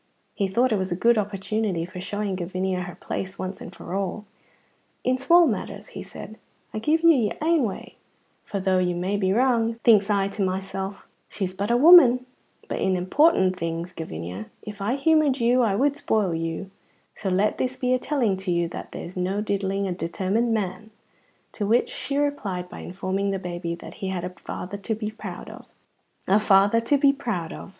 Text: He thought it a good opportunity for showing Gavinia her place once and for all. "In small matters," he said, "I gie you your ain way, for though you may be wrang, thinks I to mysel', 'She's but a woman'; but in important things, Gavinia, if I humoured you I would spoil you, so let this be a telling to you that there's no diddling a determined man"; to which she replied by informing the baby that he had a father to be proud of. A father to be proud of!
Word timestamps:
He 0.33 0.47
thought 0.47 0.71
it 0.71 0.91
a 0.91 0.95
good 0.95 1.19
opportunity 1.19 1.85
for 1.85 2.01
showing 2.01 2.33
Gavinia 2.35 2.81
her 2.85 2.95
place 2.95 3.37
once 3.37 3.61
and 3.61 3.71
for 3.71 3.93
all. 3.93 4.25
"In 5.03 5.15
small 5.15 5.45
matters," 5.45 5.89
he 5.89 6.01
said, 6.01 6.39
"I 6.73 6.79
gie 6.79 6.97
you 7.03 7.09
your 7.09 7.35
ain 7.39 7.61
way, 7.65 7.97
for 8.43 8.59
though 8.59 8.79
you 8.79 8.95
may 8.95 9.15
be 9.15 9.31
wrang, 9.31 9.75
thinks 9.83 10.09
I 10.09 10.27
to 10.29 10.41
mysel', 10.41 10.95
'She's 11.29 11.53
but 11.53 11.69
a 11.69 11.77
woman'; 11.77 12.25
but 12.67 12.79
in 12.81 12.95
important 12.95 13.55
things, 13.57 13.93
Gavinia, 13.93 14.47
if 14.63 14.81
I 14.81 14.95
humoured 14.95 15.39
you 15.39 15.61
I 15.61 15.75
would 15.75 15.95
spoil 15.95 16.33
you, 16.33 16.71
so 17.13 17.29
let 17.29 17.59
this 17.59 17.75
be 17.75 17.93
a 17.93 17.99
telling 17.99 18.37
to 18.37 18.49
you 18.49 18.67
that 18.69 18.93
there's 18.93 19.15
no 19.15 19.39
diddling 19.39 19.85
a 19.87 19.91
determined 19.91 20.51
man"; 20.51 20.89
to 21.51 21.67
which 21.67 21.89
she 21.89 22.17
replied 22.17 22.69
by 22.69 22.79
informing 22.79 23.29
the 23.29 23.37
baby 23.37 23.75
that 23.75 23.93
he 24.01 24.07
had 24.07 24.23
a 24.23 24.31
father 24.31 24.77
to 24.77 24.95
be 24.95 25.11
proud 25.11 25.47
of. 25.47 25.67
A 26.27 26.39
father 26.39 26.79
to 26.79 26.97
be 26.97 27.13
proud 27.13 27.53
of! 27.53 27.69